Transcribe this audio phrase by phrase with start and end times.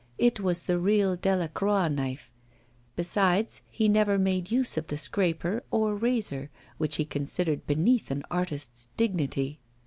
[0.17, 2.31] It was the real Delacroix knife.
[2.95, 8.23] Besides, he never made use of the scraper or razor, which he considered beneath an
[8.31, 9.59] artist's dignity.